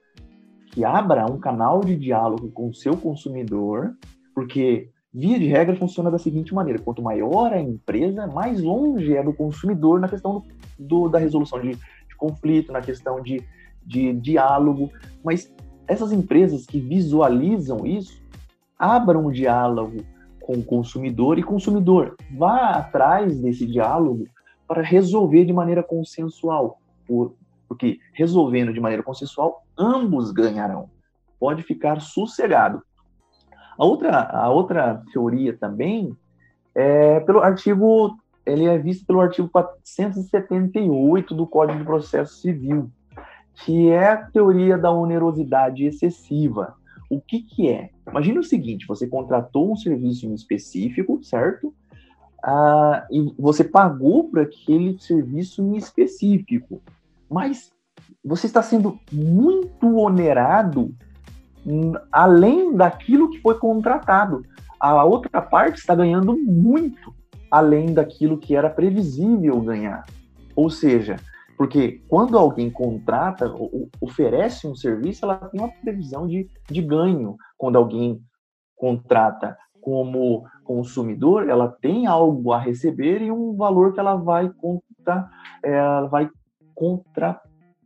[0.72, 3.96] que abra um canal de diálogo com o seu consumidor,
[4.34, 9.22] porque via de regra funciona da seguinte maneira: quanto maior a empresa, mais longe é
[9.22, 10.44] do consumidor na questão
[10.80, 13.44] do, da resolução de, de, conflito, na questão de,
[13.86, 14.92] de diálogo.
[15.24, 15.54] Mas
[15.88, 18.22] essas empresas que visualizam isso,
[18.80, 20.04] abram o diálogo
[20.42, 24.28] com o consumidor e consumidor vá atrás desse diálogo
[24.68, 27.36] para resolver de maneira consensual, por,
[27.68, 30.90] porque resolvendo de maneira consensual, ambos ganharão.
[31.40, 32.82] Pode ficar sossegado.
[33.78, 36.16] A outra, a outra teoria também
[36.76, 42.90] é pelo artigo, ele é visto pelo artigo 478 do Código de Processo Civil,
[43.64, 46.76] que é a teoria da onerosidade excessiva.
[47.10, 47.90] O que, que é?
[48.10, 51.74] Imagina o seguinte: você contratou um serviço em específico, certo?
[52.44, 56.82] Ah, e você pagou por aquele serviço em específico,
[57.30, 57.72] mas
[58.24, 60.94] você está sendo muito onerado
[62.12, 64.44] além daquilo que foi contratado.
[64.80, 67.14] A outra parte está ganhando muito
[67.50, 70.04] além daquilo que era previsível ganhar.
[70.56, 71.18] Ou seja,
[71.58, 73.54] porque quando alguém contrata,
[74.02, 77.38] oferece um serviço, ela tem uma previsão de, de ganho.
[77.58, 78.20] Quando alguém
[78.76, 85.30] contrata como consumidor, ela tem algo a receber e um valor que ela vai contra,
[85.64, 86.30] é, ela vai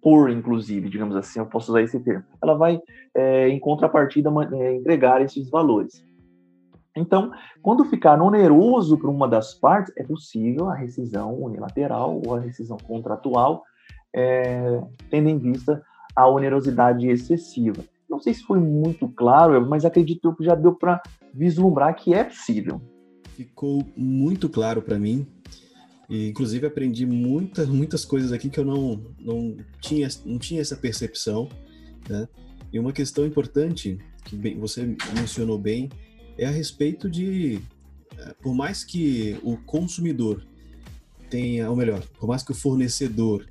[0.01, 2.23] contrapor, inclusive, digamos assim, eu posso usar esse termo.
[2.41, 2.79] Ela vai,
[3.15, 6.03] é, em contrapartida, é, entregar esses valores.
[6.95, 7.31] Então,
[7.61, 12.77] quando ficar oneroso para uma das partes, é possível a rescisão unilateral ou a rescisão
[12.77, 13.63] contratual,
[14.15, 15.83] é, tendo em vista
[16.15, 17.83] a onerosidade excessiva.
[18.09, 21.01] Não sei se foi muito claro, mas acredito que já deu para
[21.33, 22.81] vislumbrar que é possível.
[23.35, 25.27] Ficou muito claro para mim.
[26.09, 30.75] E, inclusive, aprendi muitas, muitas coisas aqui que eu não, não, tinha, não tinha essa
[30.75, 31.49] percepção.
[32.09, 32.27] Né?
[32.71, 35.89] E uma questão importante, que bem, você mencionou bem,
[36.37, 37.59] é a respeito de,
[38.17, 40.45] eh, por mais que o consumidor
[41.29, 43.45] tenha, ou melhor, por mais que o fornecedor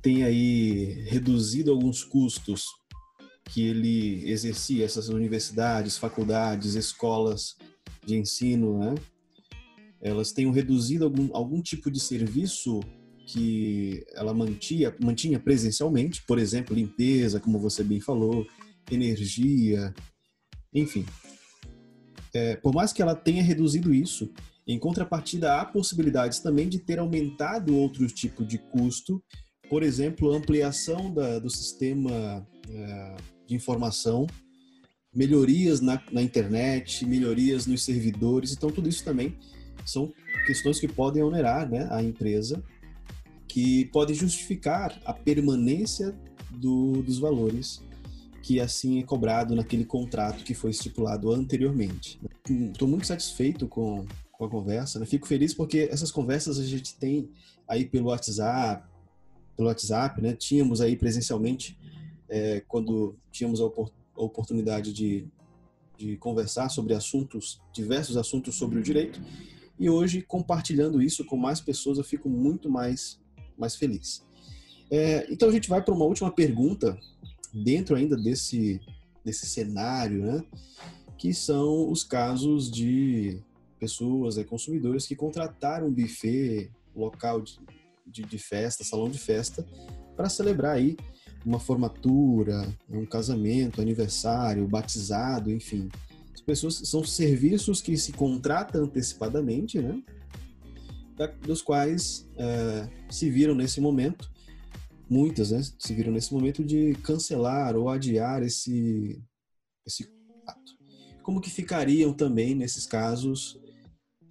[0.00, 2.66] tenha aí reduzido alguns custos
[3.46, 7.56] que ele exercia, essas universidades, faculdades, escolas
[8.04, 8.94] de ensino, né?
[10.06, 12.80] Elas tenham reduzido algum, algum tipo de serviço
[13.26, 18.46] que ela mantinha, mantinha presencialmente, por exemplo, limpeza, como você bem falou,
[18.90, 19.92] energia,
[20.72, 21.04] enfim,
[22.32, 24.30] é, por mais que ela tenha reduzido isso,
[24.66, 29.22] em contrapartida há possibilidades também de ter aumentado outros tipos de custo,
[29.68, 33.16] por exemplo, ampliação da, do sistema é,
[33.46, 34.26] de informação,
[35.12, 39.34] melhorias na, na internet, melhorias nos servidores, então tudo isso também
[39.84, 40.12] são
[40.46, 42.62] questões que podem onerar né, a empresa,
[43.46, 46.14] que podem justificar a permanência
[46.50, 47.82] do, dos valores
[48.46, 52.20] que assim é cobrado naquele contrato que foi estipulado anteriormente.
[52.48, 55.04] Estou muito satisfeito com, com a conversa, né?
[55.04, 57.28] fico feliz porque essas conversas a gente tem
[57.66, 58.88] aí pelo WhatsApp,
[59.56, 60.32] pelo WhatsApp, né?
[60.32, 61.76] Tínhamos aí presencialmente
[62.28, 65.26] é, quando tínhamos a, opor a oportunidade de,
[65.98, 69.20] de conversar sobre assuntos, diversos assuntos sobre o direito.
[69.78, 73.20] E hoje, compartilhando isso com mais pessoas, eu fico muito mais,
[73.58, 74.24] mais feliz.
[74.90, 76.98] É, então, a gente vai para uma última pergunta
[77.52, 78.80] dentro ainda desse,
[79.24, 80.44] desse cenário, né,
[81.18, 83.42] que são os casos de
[83.78, 87.58] pessoas, é, consumidores que contrataram um buffet, local de,
[88.06, 89.66] de, de festa, salão de festa,
[90.16, 90.96] para celebrar aí
[91.44, 95.88] uma formatura, um casamento, aniversário, batizado, enfim.
[96.36, 100.02] As pessoas são serviços que se contratam antecipadamente, né?
[101.46, 104.30] dos quais é, se viram nesse momento
[105.08, 109.18] muitas, né, se viram nesse momento de cancelar ou adiar esse,
[109.86, 110.04] esse
[110.46, 110.72] ato.
[111.22, 113.58] Como que ficariam também, nesses casos,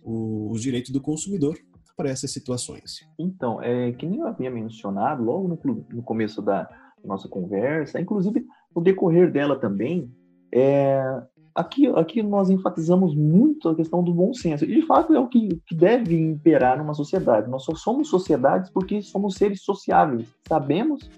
[0.03, 1.57] os direitos do consumidor
[1.97, 2.99] para essas situações?
[3.17, 6.69] Então, é, que nem eu havia mencionado logo no, no começo da
[7.03, 10.13] nossa conversa, inclusive no decorrer dela também,
[10.53, 11.01] é,
[11.55, 14.65] aqui, aqui nós enfatizamos muito a questão do bom senso.
[14.65, 17.49] E, de fato, é o que, que deve imperar numa sociedade.
[17.49, 20.27] Nós só somos sociedades porque somos seres sociáveis.
[20.47, 21.09] Sabemos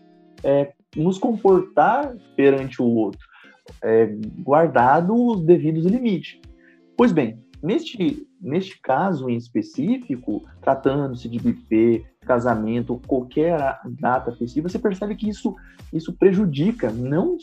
[0.43, 3.25] é, nos comportar perante o outro,
[3.81, 6.39] é, guardado os devidos limites.
[6.95, 14.77] Pois bem, neste, neste caso em específico, tratando-se de buffet, casamento, qualquer data festiva, você
[14.77, 15.55] percebe que isso,
[15.93, 17.37] isso prejudica não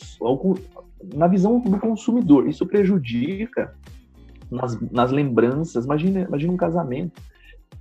[1.14, 3.74] na visão do consumidor, isso prejudica
[4.50, 5.84] nas, nas lembranças.
[5.84, 7.20] Imagina, imagina um casamento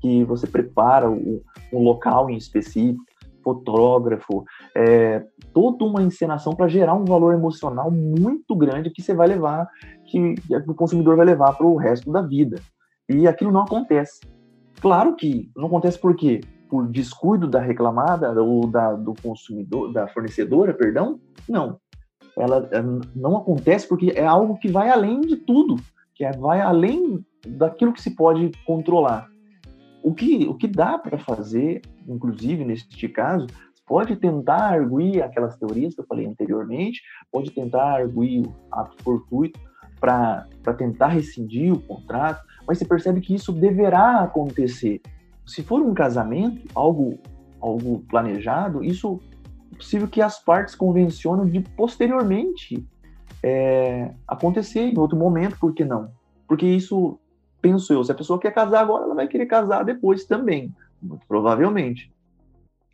[0.01, 3.03] que você prepara um, um local em específico,
[3.43, 9.27] fotógrafo, é, toda uma encenação para gerar um valor emocional muito grande que você vai
[9.27, 9.67] levar,
[10.05, 12.57] que, que o consumidor vai levar para o resto da vida.
[13.09, 14.21] E aquilo não acontece.
[14.81, 16.39] Claro que não acontece por quê?
[16.69, 21.19] Por descuido da reclamada ou da, do consumidor, da fornecedora, perdão?
[21.47, 21.77] Não
[22.37, 22.81] ela é,
[23.15, 25.75] não acontece porque é algo que vai além de tudo,
[26.15, 29.27] que é, vai além daquilo que se pode controlar.
[30.03, 33.47] O que, o que dá para fazer, inclusive neste caso,
[33.85, 39.59] pode tentar arguir aquelas teorias que eu falei anteriormente, pode tentar arguir o ato fortuito
[39.99, 40.45] para
[40.77, 45.01] tentar rescindir o contrato, mas você percebe que isso deverá acontecer.
[45.45, 47.19] Se for um casamento, algo,
[47.61, 49.21] algo planejado, isso
[49.73, 52.85] possível que as partes convencionam de posteriormente
[53.41, 56.11] é, acontecer em outro momento, por que não?
[56.47, 57.19] Porque isso,
[57.61, 61.25] penso eu, se a pessoa quer casar agora, ela vai querer casar depois também, muito
[61.27, 62.11] provavelmente.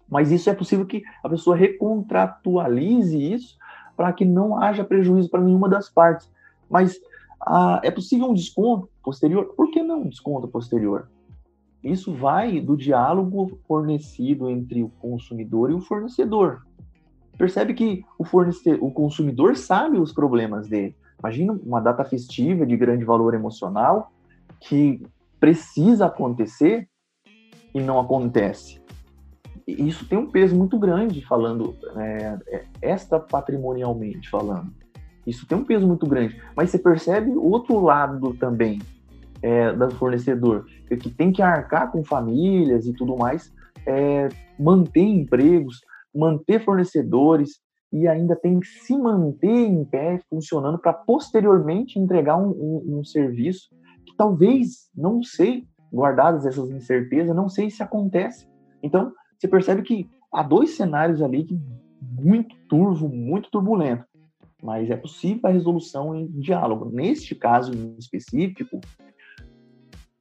[0.09, 3.57] Mas isso é possível que a pessoa recontratualize isso
[3.95, 6.31] para que não haja prejuízo para nenhuma das partes.
[6.69, 6.99] Mas
[7.41, 9.53] ah, é possível um desconto posterior?
[9.55, 11.07] Por que não um desconto posterior?
[11.83, 16.61] Isso vai do diálogo fornecido entre o consumidor e o fornecedor
[17.39, 20.93] percebe que o, fornecedor, o consumidor sabe os problemas dele.
[21.17, 24.11] Imagina uma data festiva de grande valor emocional
[24.59, 25.01] que
[25.39, 26.87] precisa acontecer
[27.73, 28.81] e não acontece.
[29.65, 32.95] E isso tem um peso muito grande, falando, é, é,
[33.29, 34.73] patrimonialmente falando.
[35.25, 36.41] Isso tem um peso muito grande.
[36.55, 38.79] Mas você percebe outro lado também
[39.41, 43.53] é, do fornecedor, que tem que arcar com famílias e tudo mais,
[43.85, 45.81] é, manter empregos,
[46.13, 52.49] manter fornecedores e ainda tem que se manter em pé, funcionando, para posteriormente entregar um,
[52.49, 53.69] um, um, serviço
[54.05, 58.47] que talvez, não sei, guardadas essas incertezas, não sei se acontece.
[58.83, 61.59] Então, você percebe que há dois cenários ali que
[62.01, 64.05] muito turvo, muito turbulento,
[64.61, 66.89] mas é possível a resolução em diálogo.
[66.91, 68.79] Neste caso em específico,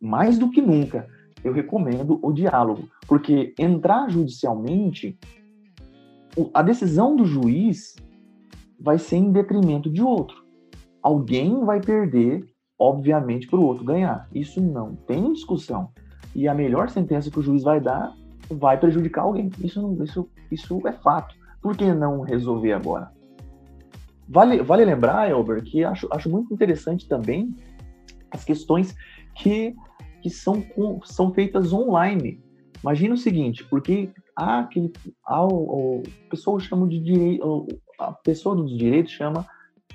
[0.00, 1.08] mais do que nunca,
[1.42, 5.18] eu recomendo o diálogo, porque entrar judicialmente
[6.54, 7.96] a decisão do juiz
[8.78, 10.36] vai ser em detrimento de outro.
[11.02, 12.44] Alguém vai perder,
[12.78, 14.28] obviamente, para o outro ganhar.
[14.32, 15.90] Isso não tem discussão.
[16.34, 18.14] E a melhor sentença que o juiz vai dar
[18.50, 19.50] vai prejudicar alguém.
[19.58, 21.34] Isso, isso, isso é fato.
[21.60, 23.10] Por que não resolver agora?
[24.28, 27.54] Vale, vale lembrar, Elber, que acho, acho muito interessante também
[28.30, 28.94] as questões
[29.34, 29.74] que,
[30.22, 30.64] que são,
[31.04, 32.42] são feitas online.
[32.82, 34.92] Imagina o seguinte, porque há aquele,
[35.24, 37.66] há o, o pessoa chama de direito,
[37.98, 39.44] a pessoa dos direitos chama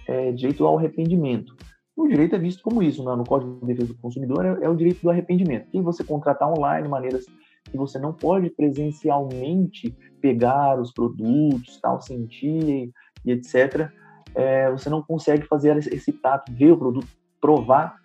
[0.08, 1.56] é, direito ao arrependimento.
[1.96, 3.16] O direito é visto como isso, né?
[3.16, 5.68] no Código de Defesa do Consumidor é, é o direito do arrependimento.
[5.72, 7.26] E você contratar online maneiras
[7.70, 12.92] que você não pode presencialmente pegar os produtos, tal, sentir
[13.26, 13.90] e etc.
[14.36, 17.08] É, você não consegue fazer esse tato, ver o produto,
[17.40, 17.96] provar.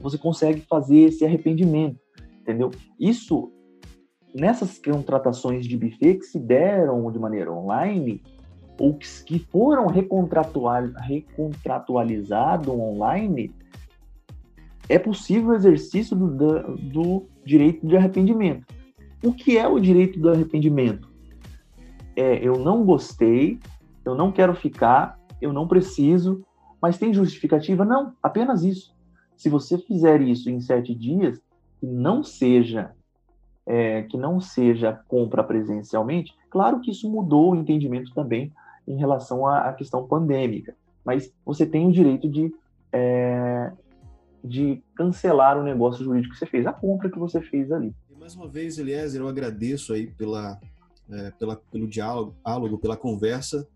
[0.00, 1.98] Você consegue fazer esse arrependimento,
[2.40, 2.70] entendeu?
[2.98, 3.52] Isso
[4.34, 8.20] nessas contratações de buffet que se deram de maneira online
[8.78, 13.54] ou que foram recontratual, recontratualizado online,
[14.88, 18.66] é possível o exercício do, do direito de arrependimento.
[19.22, 21.08] O que é o direito do arrependimento?
[22.16, 23.58] É, eu não gostei,
[24.04, 26.44] eu não quero ficar, eu não preciso,
[26.82, 27.84] mas tem justificativa?
[27.84, 28.93] Não, apenas isso.
[29.36, 31.40] Se você fizer isso em sete dias,
[31.80, 32.92] que não seja
[33.66, 38.52] é, que não seja compra presencialmente, claro que isso mudou o entendimento também
[38.86, 42.54] em relação à, à questão pandêmica, mas você tem o direito de,
[42.92, 43.72] é,
[44.42, 47.94] de cancelar o negócio jurídico que você fez, a compra que você fez ali.
[48.10, 50.60] E mais uma vez, Eliezer, eu agradeço aí pela
[51.10, 53.66] é, pela, pelo diálogo, diálogo, pela conversa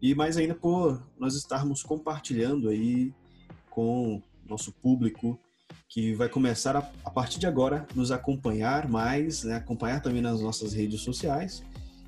[0.00, 3.12] e mais ainda por nós estarmos compartilhando aí
[3.70, 5.38] com nosso público
[5.88, 10.40] que vai começar a, a partir de agora nos acompanhar mais, né, acompanhar também nas
[10.40, 11.62] nossas redes sociais.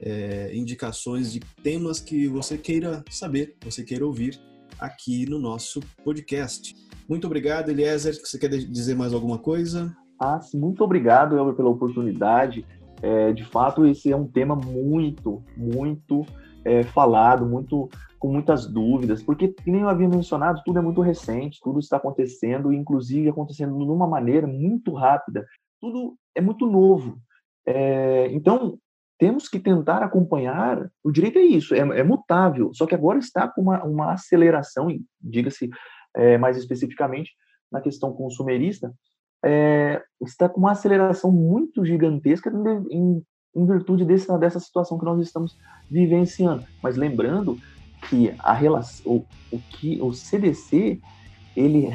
[0.00, 4.38] é, indicações de temas que você queira saber, você queira ouvir
[4.78, 6.74] aqui no nosso podcast.
[7.08, 8.14] Muito obrigado, Eliezer.
[8.14, 9.94] Você quer dizer mais alguma coisa?
[10.20, 12.64] Ah, muito obrigado, Elber, pela oportunidade.
[13.02, 16.24] É, de fato, esse é um tema muito, muito
[16.64, 17.88] é, falado, muito
[18.18, 22.72] com muitas dúvidas, porque, nem eu havia mencionado, tudo é muito recente, tudo está acontecendo,
[22.72, 25.46] inclusive acontecendo de uma maneira muito rápida.
[25.78, 27.18] Tudo é muito novo.
[27.66, 28.78] É, então,
[29.18, 30.90] temos que tentar acompanhar.
[31.02, 34.88] O direito é isso, é, é mutável, só que agora está com uma, uma aceleração,
[35.20, 35.68] diga-se
[36.16, 37.32] é, mais especificamente
[37.70, 38.90] na questão consumerista,
[39.44, 42.50] é, está com uma aceleração muito gigantesca
[42.90, 43.22] em,
[43.54, 45.56] em virtude dessa, dessa situação que nós estamos
[45.90, 46.64] vivenciando.
[46.82, 47.58] Mas lembrando
[48.08, 50.98] que a relação, o, o que o CDC
[51.54, 51.88] ele,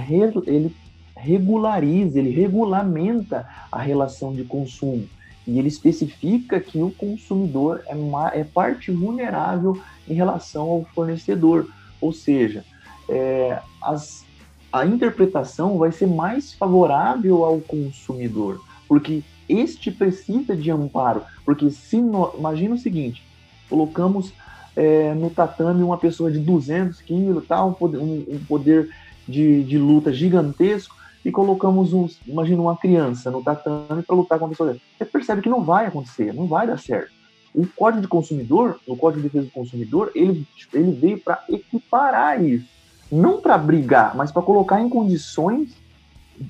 [0.46, 0.76] ele
[1.16, 5.08] regulariza, ele regulamenta a relação de consumo
[5.46, 11.68] e ele especifica que o consumidor é, uma, é parte vulnerável em relação ao fornecedor,
[12.00, 12.64] ou seja,
[13.10, 14.24] é, as,
[14.72, 21.24] a interpretação vai ser mais favorável ao consumidor, porque este precisa de amparo.
[21.44, 23.24] Porque se no, imagina o seguinte,
[23.68, 24.32] colocamos
[24.76, 28.90] é, no tatame uma pessoa de 200 quilos, tá, um poder, um, um poder
[29.28, 30.96] de, de, luta gigantesco,
[31.26, 35.42] e colocamos, um, imagina uma criança no tatame para lutar com uma pessoa Você percebe
[35.42, 37.12] que não vai acontecer, não vai dar certo.
[37.54, 42.42] O Código de Consumidor, o Código de Defesa do Consumidor, ele, ele veio para equiparar
[42.42, 42.79] isso
[43.12, 45.76] não para brigar, mas para colocar em condições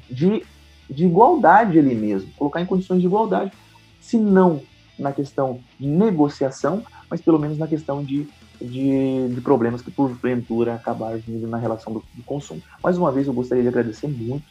[0.10, 0.43] de,
[0.89, 3.51] de igualdade ali mesmo, colocar em condições de igualdade,
[4.01, 4.62] se não
[4.97, 8.28] na questão de negociação, mas pelo menos na questão de,
[8.62, 12.62] de, de problemas que porventura acabaram na relação do, do, consumo.
[12.84, 14.43] Mais uma vez, eu gostaria de agradecer muito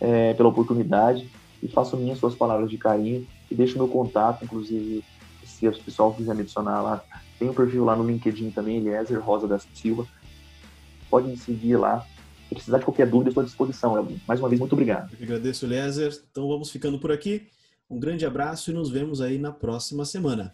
[0.00, 1.28] é, pela oportunidade
[1.62, 5.02] e faço minhas suas palavras de carinho e deixo meu contato, inclusive,
[5.44, 7.02] se o pessoal quiser me adicionar lá,
[7.38, 10.06] tem um perfil lá no LinkedIn também, Eliezer Rosa da Silva,
[11.14, 12.04] pode me seguir lá.
[12.48, 14.08] Se precisar de qualquer dúvida, estou à disposição.
[14.26, 15.12] Mais uma vez, muito obrigado.
[15.20, 16.12] Eu agradeço, Lézer.
[16.28, 17.46] Então vamos ficando por aqui.
[17.88, 20.52] Um grande abraço e nos vemos aí na próxima semana.